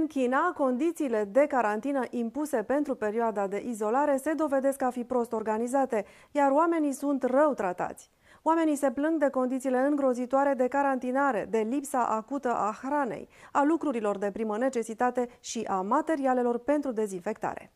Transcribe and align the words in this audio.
În 0.00 0.06
China, 0.06 0.52
condițiile 0.56 1.24
de 1.24 1.46
carantină 1.46 2.04
impuse 2.10 2.62
pentru 2.62 2.94
perioada 2.94 3.46
de 3.46 3.62
izolare 3.66 4.16
se 4.16 4.32
dovedesc 4.32 4.82
a 4.82 4.90
fi 4.90 5.04
prost 5.04 5.32
organizate, 5.32 6.04
iar 6.30 6.50
oamenii 6.50 6.92
sunt 6.92 7.22
rău 7.22 7.54
tratați. 7.54 8.10
Oamenii 8.42 8.76
se 8.76 8.90
plâng 8.90 9.18
de 9.18 9.28
condițiile 9.28 9.78
îngrozitoare 9.78 10.54
de 10.54 10.68
carantinare, 10.68 11.46
de 11.50 11.58
lipsa 11.58 12.06
acută 12.06 12.54
a 12.54 12.78
hranei, 12.82 13.28
a 13.52 13.62
lucrurilor 13.64 14.18
de 14.18 14.30
primă 14.30 14.58
necesitate 14.58 15.28
și 15.40 15.64
a 15.68 15.80
materialelor 15.80 16.58
pentru 16.58 16.92
dezinfectare. 16.92 17.72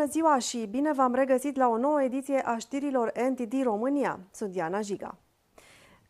Bună 0.00 0.12
ziua 0.12 0.38
și 0.38 0.66
bine 0.66 0.92
v-am 0.92 1.14
regăsit 1.14 1.56
la 1.56 1.68
o 1.68 1.76
nouă 1.76 2.02
ediție 2.02 2.42
a 2.46 2.56
știrilor 2.56 3.12
NTD 3.30 3.62
România. 3.62 4.20
Sunt 4.30 4.50
Diana 4.50 4.80
Jiga. 4.80 5.18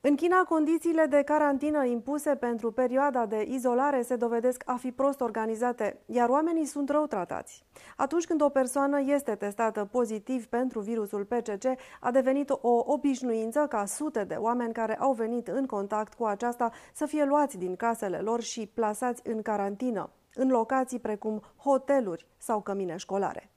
În 0.00 0.14
China, 0.14 0.43
condițiile 0.43 1.07
de 1.07 1.22
carantină 1.22 1.85
impuse 1.85 2.36
pentru 2.36 2.72
perioada 2.72 3.26
de 3.26 3.46
izolare 3.49 4.03
se 4.03 4.16
dovedesc 4.16 4.63
a 4.66 4.75
fi 4.75 4.93
prost 4.93 5.21
organizate, 5.21 6.03
iar 6.07 6.29
oamenii 6.29 6.64
sunt 6.64 6.90
rău 6.90 7.07
tratați. 7.07 7.64
Atunci 7.96 8.26
când 8.26 8.43
o 8.43 8.49
persoană 8.49 9.00
este 9.00 9.35
testată 9.35 9.89
pozitiv 9.91 10.46
pentru 10.46 10.80
virusul 10.80 11.25
PCC, 11.25 11.64
a 12.00 12.11
devenit 12.11 12.50
o 12.50 12.82
obișnuință 12.86 13.66
ca 13.68 13.85
sute 13.85 14.25
de 14.25 14.35
oameni 14.35 14.72
care 14.72 14.96
au 14.96 15.13
venit 15.13 15.49
în 15.49 15.66
contact 15.66 16.14
cu 16.14 16.25
aceasta 16.25 16.71
să 16.93 17.07
fie 17.07 17.25
luați 17.25 17.58
din 17.58 17.77
casele 17.77 18.18
lor 18.18 18.41
și 18.41 18.71
plasați 18.75 19.22
în 19.25 19.43
carantină, 19.43 20.11
în 20.35 20.49
locații 20.49 20.99
precum 20.99 21.43
hoteluri 21.57 22.27
sau 22.38 22.61
cămine 22.61 22.96
școlare. 22.96 23.50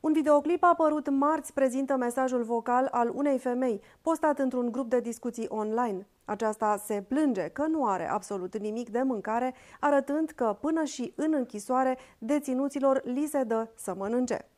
Un 0.00 0.12
videoclip 0.12 0.64
apărut 0.64 1.08
marți 1.08 1.52
prezintă 1.52 1.96
mesajul 1.96 2.42
vocal 2.42 2.88
al 2.90 3.10
unei 3.14 3.38
femei, 3.38 3.82
postat 4.02 4.38
într-un 4.38 4.72
grup 4.72 4.88
de 4.88 5.00
discuții 5.00 5.46
online. 5.48 6.06
Aceasta 6.24 6.76
se 6.76 7.04
plânge 7.08 7.48
că 7.48 7.66
nu 7.66 7.86
are 7.86 8.10
absolut 8.10 8.58
nimic 8.58 8.90
de 8.90 9.02
mâncare, 9.02 9.54
arătând 9.80 10.30
că 10.30 10.56
până 10.60 10.84
și 10.84 11.12
în 11.16 11.32
închisoare 11.34 11.98
deținuților 12.18 13.00
li 13.04 13.26
se 13.26 13.42
dă 13.42 13.68
să 13.74 13.94
mănânce. 13.94 14.48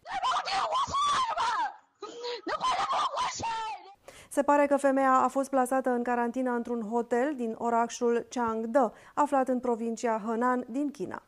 Se 4.28 4.42
pare 4.42 4.66
că 4.66 4.76
femeia 4.76 5.12
a 5.12 5.28
fost 5.28 5.50
plasată 5.50 5.90
în 5.90 6.02
carantină 6.02 6.50
într-un 6.50 6.88
hotel 6.90 7.32
din 7.36 7.54
orașul 7.58 8.26
Changde, 8.28 8.92
aflat 9.14 9.48
în 9.48 9.60
provincia 9.60 10.22
Henan 10.26 10.64
din 10.68 10.90
China. 10.90 11.22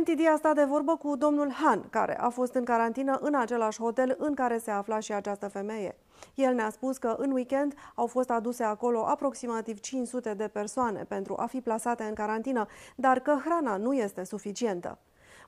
NTD 0.00 0.26
a 0.32 0.36
stat 0.36 0.54
de 0.54 0.64
vorbă 0.64 0.96
cu 0.96 1.16
domnul 1.16 1.52
Han, 1.52 1.88
care 1.90 2.18
a 2.20 2.28
fost 2.28 2.54
în 2.54 2.64
carantină 2.64 3.18
în 3.20 3.34
același 3.34 3.80
hotel 3.80 4.14
în 4.18 4.34
care 4.34 4.58
se 4.58 4.70
afla 4.70 4.98
și 4.98 5.12
această 5.12 5.48
femeie. 5.48 5.96
El 6.34 6.54
ne-a 6.54 6.70
spus 6.70 6.98
că 6.98 7.14
în 7.18 7.30
weekend 7.30 7.74
au 7.94 8.06
fost 8.06 8.30
aduse 8.30 8.62
acolo 8.62 9.04
aproximativ 9.06 9.80
500 9.80 10.34
de 10.34 10.48
persoane 10.48 11.04
pentru 11.08 11.34
a 11.38 11.46
fi 11.46 11.60
plasate 11.60 12.02
în 12.02 12.14
carantină, 12.14 12.66
dar 12.96 13.18
că 13.18 13.36
hrana 13.44 13.76
nu 13.76 13.94
este 13.94 14.24
suficientă. 14.24 14.98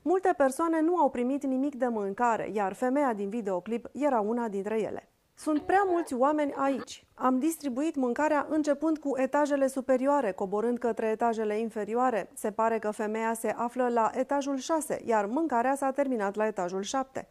Multe 0.01 0.33
persoane 0.37 0.81
nu 0.81 0.95
au 0.95 1.09
primit 1.09 1.43
nimic 1.43 1.75
de 1.75 1.87
mâncare, 1.87 2.49
iar 2.53 2.73
femeia 2.73 3.13
din 3.13 3.29
videoclip 3.29 3.89
era 3.93 4.19
una 4.19 4.47
dintre 4.47 4.81
ele. 4.81 5.09
Sunt 5.39 5.61
prea 5.61 5.83
mulți 5.87 6.13
oameni 6.13 6.53
aici. 6.53 7.05
Am 7.13 7.39
distribuit 7.39 7.95
mâncarea 7.95 8.45
începând 8.49 8.97
cu 8.97 9.17
etajele 9.17 9.67
superioare, 9.67 10.31
coborând 10.31 10.77
către 10.77 11.07
etajele 11.07 11.59
inferioare. 11.59 12.29
Se 12.33 12.51
pare 12.51 12.79
că 12.79 12.91
femeia 12.91 13.33
se 13.33 13.53
află 13.57 13.87
la 13.87 14.11
etajul 14.13 14.57
6, 14.57 15.01
iar 15.05 15.25
mâncarea 15.25 15.75
s-a 15.75 15.91
terminat 15.91 16.35
la 16.35 16.45
etajul 16.45 16.81
7. 16.81 17.27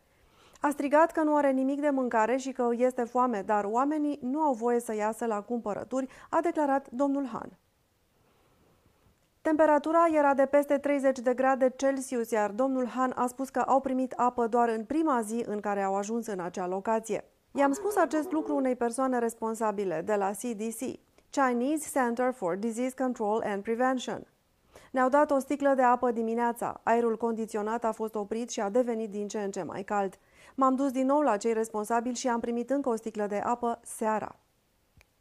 A 0.60 0.70
strigat 0.70 1.12
că 1.12 1.22
nu 1.22 1.36
are 1.36 1.50
nimic 1.50 1.80
de 1.80 1.90
mâncare 1.90 2.36
și 2.36 2.52
că 2.52 2.68
este 2.72 3.04
foame, 3.04 3.42
dar 3.46 3.64
oamenii 3.64 4.18
nu 4.22 4.40
au 4.40 4.52
voie 4.52 4.80
să 4.80 4.94
iasă 4.94 5.26
la 5.26 5.40
cumpărături, 5.40 6.08
a 6.30 6.40
declarat 6.40 6.90
domnul 6.90 7.26
Han. 7.26 7.58
Temperatura 9.42 10.06
era 10.12 10.34
de 10.34 10.46
peste 10.46 10.78
30 10.78 11.18
de 11.18 11.34
grade 11.34 11.72
Celsius, 11.76 12.30
iar 12.30 12.50
domnul 12.50 12.86
Han 12.86 13.12
a 13.14 13.26
spus 13.26 13.48
că 13.48 13.60
au 13.60 13.80
primit 13.80 14.12
apă 14.12 14.46
doar 14.46 14.68
în 14.68 14.84
prima 14.84 15.20
zi 15.20 15.44
în 15.46 15.60
care 15.60 15.82
au 15.82 15.96
ajuns 15.96 16.26
în 16.26 16.40
acea 16.40 16.66
locație. 16.66 17.24
I-am 17.58 17.72
spus 17.72 17.96
acest 17.96 18.32
lucru 18.32 18.56
unei 18.56 18.76
persoane 18.76 19.18
responsabile 19.18 20.02
de 20.04 20.14
la 20.14 20.30
CDC, 20.30 20.98
Chinese 21.30 21.90
Center 21.92 22.32
for 22.32 22.56
Disease 22.56 22.94
Control 22.94 23.42
and 23.44 23.62
Prevention. 23.62 24.26
Ne-au 24.92 25.08
dat 25.08 25.30
o 25.30 25.38
sticlă 25.38 25.72
de 25.76 25.82
apă 25.82 26.10
dimineața. 26.10 26.80
Aerul 26.82 27.16
condiționat 27.16 27.84
a 27.84 27.92
fost 27.92 28.14
oprit 28.14 28.50
și 28.50 28.60
a 28.60 28.68
devenit 28.68 29.10
din 29.10 29.28
ce 29.28 29.38
în 29.38 29.50
ce 29.50 29.62
mai 29.62 29.82
cald. 29.82 30.18
M-am 30.54 30.74
dus 30.74 30.90
din 30.90 31.06
nou 31.06 31.20
la 31.20 31.36
cei 31.36 31.52
responsabili 31.52 32.14
și 32.14 32.28
am 32.28 32.40
primit 32.40 32.70
încă 32.70 32.88
o 32.88 32.96
sticlă 32.96 33.26
de 33.26 33.36
apă 33.36 33.80
seara. 33.82 34.38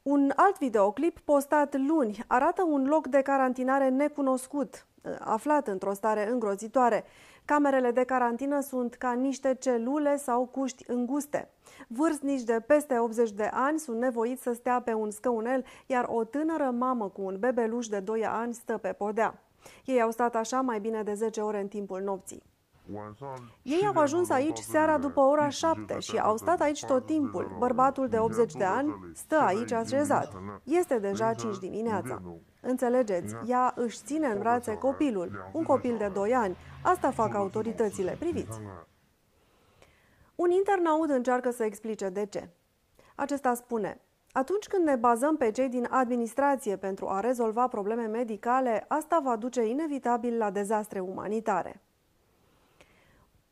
Un 0.07 0.31
alt 0.35 0.57
videoclip 0.57 1.19
postat 1.19 1.75
luni 1.77 2.23
arată 2.27 2.63
un 2.63 2.87
loc 2.87 3.07
de 3.07 3.21
carantinare 3.21 3.89
necunoscut, 3.89 4.85
aflat 5.19 5.67
într-o 5.67 5.93
stare 5.93 6.29
îngrozitoare. 6.29 7.03
Camerele 7.45 7.91
de 7.91 8.03
carantină 8.03 8.59
sunt 8.59 8.93
ca 8.93 9.11
niște 9.11 9.55
celule 9.59 10.17
sau 10.17 10.45
cuști 10.45 10.83
înguste. 10.87 11.49
Vârstnici 11.87 12.43
de 12.43 12.63
peste 12.67 12.99
80 12.99 13.31
de 13.31 13.49
ani 13.53 13.79
sunt 13.79 13.97
nevoiți 13.97 14.41
să 14.41 14.53
stea 14.53 14.81
pe 14.81 14.93
un 14.93 15.11
scăunel, 15.11 15.65
iar 15.85 16.05
o 16.07 16.23
tânără 16.23 16.73
mamă 16.77 17.09
cu 17.09 17.21
un 17.21 17.39
bebeluș 17.39 17.87
de 17.87 17.99
2 17.99 18.25
ani 18.25 18.53
stă 18.53 18.77
pe 18.77 18.93
podea. 18.93 19.43
Ei 19.85 20.01
au 20.01 20.11
stat 20.11 20.35
așa 20.35 20.61
mai 20.61 20.79
bine 20.79 21.03
de 21.03 21.13
10 21.13 21.41
ore 21.41 21.61
în 21.61 21.67
timpul 21.67 22.01
nopții. 22.01 22.43
Ei 23.61 23.85
au 23.85 24.01
ajuns 24.01 24.29
aici 24.29 24.57
seara 24.57 24.97
după 24.97 25.19
ora 25.19 25.49
7 25.49 25.99
și 25.99 26.17
au 26.17 26.37
stat 26.37 26.61
aici 26.61 26.85
tot 26.85 27.05
timpul. 27.05 27.55
Bărbatul 27.59 28.07
de 28.07 28.19
80 28.19 28.53
de 28.53 28.63
ani 28.63 29.11
stă 29.13 29.35
aici 29.35 29.71
așezat. 29.71 30.33
Este 30.63 30.99
deja 30.99 31.33
5 31.33 31.57
dimineața. 31.57 32.21
Înțelegeți, 32.61 33.35
ea 33.45 33.73
își 33.75 33.97
ține 34.03 34.27
în 34.27 34.39
brațe 34.39 34.77
copilul, 34.77 35.49
un 35.53 35.63
copil 35.63 35.97
de 35.97 36.11
2 36.13 36.33
ani. 36.33 36.57
Asta 36.83 37.11
fac 37.11 37.33
autoritățile, 37.33 38.15
priviți. 38.19 38.59
Un 40.35 40.51
internaut 40.51 41.09
încearcă 41.09 41.51
să 41.51 41.63
explice 41.63 42.09
de 42.09 42.25
ce. 42.25 42.49
Acesta 43.15 43.53
spune, 43.53 44.01
atunci 44.31 44.67
când 44.67 44.85
ne 44.85 44.95
bazăm 44.95 45.37
pe 45.37 45.51
cei 45.51 45.69
din 45.69 45.87
administrație 45.89 46.77
pentru 46.77 47.07
a 47.07 47.19
rezolva 47.19 47.67
probleme 47.67 48.05
medicale, 48.05 48.85
asta 48.87 49.19
va 49.23 49.35
duce 49.35 49.65
inevitabil 49.65 50.37
la 50.37 50.49
dezastre 50.49 50.99
umanitare. 50.99 51.84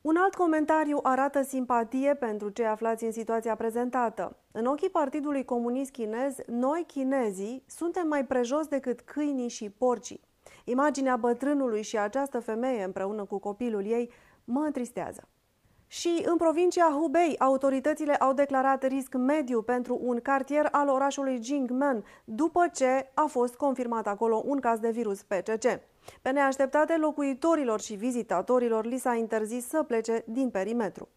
Un 0.03 0.15
alt 0.15 0.35
comentariu 0.35 0.99
arată 1.03 1.41
simpatie 1.41 2.15
pentru 2.15 2.49
cei 2.49 2.65
aflați 2.65 3.03
în 3.03 3.11
situația 3.11 3.55
prezentată. 3.55 4.37
În 4.51 4.65
ochii 4.65 4.89
Partidului 4.89 5.45
Comunist 5.45 5.91
Chinez, 5.91 6.35
noi 6.47 6.83
chinezii 6.87 7.63
suntem 7.67 8.07
mai 8.07 8.25
prejos 8.25 8.67
decât 8.67 9.01
câinii 9.01 9.49
și 9.49 9.69
porcii. 9.69 10.21
Imaginea 10.65 11.15
bătrânului 11.15 11.81
și 11.81 11.97
această 11.97 12.39
femeie 12.39 12.83
împreună 12.83 13.25
cu 13.25 13.39
copilul 13.39 13.85
ei 13.85 14.11
mă 14.43 14.59
întristează. 14.59 15.27
Și 15.99 16.23
în 16.25 16.37
provincia 16.37 16.97
Hubei, 16.99 17.35
autoritățile 17.39 18.15
au 18.15 18.33
declarat 18.33 18.87
risc 18.87 19.13
mediu 19.13 19.61
pentru 19.61 19.99
un 20.01 20.19
cartier 20.21 20.67
al 20.71 20.89
orașului 20.89 21.39
Jingmen, 21.43 22.03
după 22.23 22.69
ce 22.73 23.11
a 23.13 23.25
fost 23.25 23.55
confirmat 23.55 24.07
acolo 24.07 24.41
un 24.45 24.59
caz 24.59 24.79
de 24.79 24.89
virus 24.89 25.23
PCC. 25.23 25.79
Pe 26.21 26.29
neașteptate, 26.31 26.97
locuitorilor 26.97 27.81
și 27.81 27.93
vizitatorilor 27.93 28.85
li 28.85 28.97
s-a 28.97 29.13
interzis 29.15 29.67
să 29.67 29.83
plece 29.83 30.23
din 30.27 30.49
perimetru. 30.49 31.07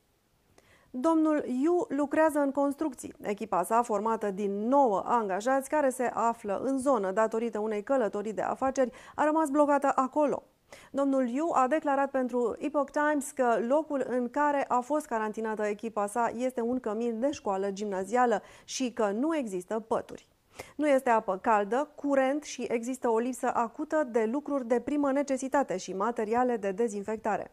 Domnul 0.90 1.44
Yu 1.62 1.86
lucrează 1.88 2.38
în 2.38 2.50
construcții. 2.50 3.14
Echipa 3.20 3.62
sa, 3.62 3.82
formată 3.82 4.30
din 4.30 4.68
nouă 4.68 5.02
angajați 5.04 5.68
care 5.68 5.88
se 5.88 6.10
află 6.14 6.60
în 6.64 6.78
zonă 6.78 7.12
datorită 7.12 7.58
unei 7.58 7.82
călătorii 7.82 8.32
de 8.32 8.42
afaceri, 8.42 8.90
a 9.14 9.24
rămas 9.24 9.48
blocată 9.48 9.92
acolo. 9.94 10.42
Domnul 10.90 11.28
Yu 11.28 11.50
a 11.52 11.66
declarat 11.66 12.10
pentru 12.10 12.56
Epoch 12.58 12.90
Times 12.90 13.30
că 13.30 13.58
locul 13.68 14.04
în 14.08 14.30
care 14.30 14.64
a 14.68 14.80
fost 14.80 15.06
carantinată 15.06 15.62
echipa 15.64 16.06
sa 16.06 16.32
este 16.36 16.60
un 16.60 16.80
cămin 16.80 17.20
de 17.20 17.30
școală 17.30 17.70
gimnazială 17.70 18.42
și 18.64 18.92
că 18.92 19.10
nu 19.10 19.36
există 19.36 19.80
pături. 19.80 20.28
Nu 20.76 20.88
este 20.88 21.10
apă 21.10 21.38
caldă, 21.42 21.90
curent 21.94 22.42
și 22.42 22.66
există 22.68 23.08
o 23.08 23.18
lipsă 23.18 23.50
acută 23.54 24.08
de 24.10 24.24
lucruri 24.24 24.66
de 24.66 24.80
primă 24.80 25.12
necesitate 25.12 25.76
și 25.76 25.92
materiale 25.92 26.56
de 26.56 26.70
dezinfectare. 26.70 27.50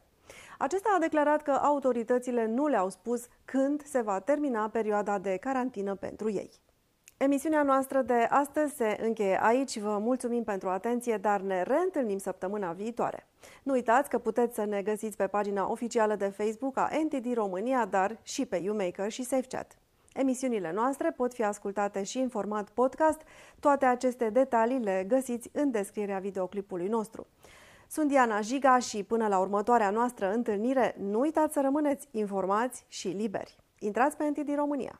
Acesta 0.57 0.93
a 0.95 0.99
declarat 0.99 1.41
că 1.41 1.51
autoritățile 1.51 2.45
nu 2.45 2.67
le-au 2.67 2.89
spus 2.89 3.27
când 3.45 3.83
se 3.85 4.01
va 4.01 4.19
termina 4.19 4.69
perioada 4.69 5.17
de 5.17 5.37
carantină 5.37 5.95
pentru 5.95 6.31
ei. 6.31 6.51
Emisiunea 7.23 7.63
noastră 7.63 8.01
de 8.01 8.27
astăzi 8.29 8.75
se 8.75 8.97
încheie 9.01 9.39
aici. 9.41 9.79
Vă 9.79 9.97
mulțumim 9.97 10.43
pentru 10.43 10.69
atenție, 10.69 11.17
dar 11.17 11.41
ne 11.41 11.61
reîntâlnim 11.61 12.17
săptămâna 12.17 12.71
viitoare. 12.71 13.27
Nu 13.63 13.73
uitați 13.73 14.09
că 14.09 14.17
puteți 14.17 14.55
să 14.55 14.65
ne 14.65 14.81
găsiți 14.81 15.17
pe 15.17 15.27
pagina 15.27 15.71
oficială 15.71 16.15
de 16.15 16.25
Facebook 16.25 16.77
a 16.77 16.89
NTD 17.03 17.33
România, 17.33 17.85
dar 17.85 18.19
și 18.21 18.45
pe 18.45 18.57
YouMaker 18.57 19.11
și 19.11 19.23
SafeChat. 19.23 19.77
Emisiunile 20.13 20.71
noastre 20.71 21.11
pot 21.11 21.33
fi 21.33 21.43
ascultate 21.43 22.03
și 22.03 22.17
în 22.17 22.29
format 22.29 22.69
podcast. 22.69 23.21
Toate 23.59 23.85
aceste 23.85 24.29
detalii 24.29 24.79
le 24.79 25.05
găsiți 25.07 25.49
în 25.53 25.71
descrierea 25.71 26.19
videoclipului 26.19 26.87
nostru. 26.87 27.27
Sunt 27.87 28.07
Diana 28.07 28.41
Jiga 28.41 28.79
și 28.79 29.03
până 29.03 29.27
la 29.27 29.39
următoarea 29.39 29.89
noastră 29.89 30.31
întâlnire, 30.31 30.95
nu 30.99 31.19
uitați 31.19 31.53
să 31.53 31.61
rămâneți 31.61 32.07
informați 32.11 32.85
și 32.87 33.07
liberi. 33.07 33.57
Intrați 33.79 34.17
pe 34.17 34.23
NTD 34.23 34.55
România! 34.55 34.99